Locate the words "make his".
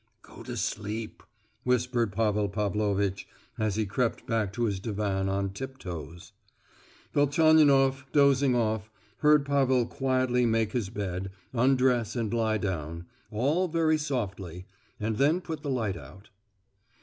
10.47-10.89